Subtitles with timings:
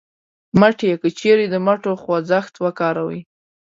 [0.59, 3.19] مټې: که چېرې د مټو خوځښت وکاروئ